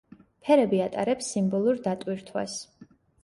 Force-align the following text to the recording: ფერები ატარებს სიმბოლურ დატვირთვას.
ფერები 0.45 0.79
ატარებს 0.85 1.27
სიმბოლურ 1.35 1.83
დატვირთვას. 1.89 2.57